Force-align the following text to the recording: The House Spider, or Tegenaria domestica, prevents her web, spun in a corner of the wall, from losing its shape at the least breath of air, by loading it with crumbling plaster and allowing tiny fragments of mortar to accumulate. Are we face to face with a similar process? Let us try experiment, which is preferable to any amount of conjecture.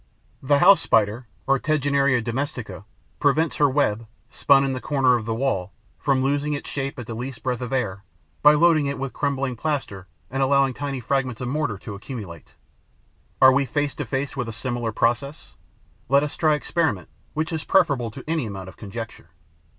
The 0.41 0.57
House 0.57 0.81
Spider, 0.81 1.27
or 1.45 1.59
Tegenaria 1.59 2.23
domestica, 2.23 2.85
prevents 3.19 3.57
her 3.57 3.69
web, 3.69 4.07
spun 4.31 4.63
in 4.63 4.75
a 4.75 4.81
corner 4.81 5.13
of 5.15 5.25
the 5.25 5.35
wall, 5.35 5.73
from 5.99 6.23
losing 6.23 6.53
its 6.53 6.67
shape 6.67 6.97
at 6.97 7.05
the 7.05 7.13
least 7.13 7.43
breath 7.43 7.61
of 7.61 7.71
air, 7.71 8.03
by 8.41 8.53
loading 8.55 8.87
it 8.87 8.97
with 8.97 9.13
crumbling 9.13 9.55
plaster 9.55 10.07
and 10.31 10.41
allowing 10.41 10.73
tiny 10.73 11.01
fragments 11.01 11.39
of 11.39 11.49
mortar 11.49 11.77
to 11.77 11.93
accumulate. 11.93 12.55
Are 13.39 13.51
we 13.53 13.63
face 13.63 13.93
to 13.93 14.05
face 14.05 14.35
with 14.35 14.49
a 14.49 14.51
similar 14.51 14.91
process? 14.91 15.53
Let 16.09 16.23
us 16.23 16.35
try 16.35 16.55
experiment, 16.55 17.07
which 17.35 17.53
is 17.53 17.63
preferable 17.63 18.09
to 18.09 18.23
any 18.27 18.47
amount 18.47 18.69
of 18.69 18.77
conjecture. 18.77 19.29